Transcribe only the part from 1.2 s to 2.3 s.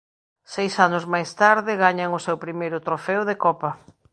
tarde gañan o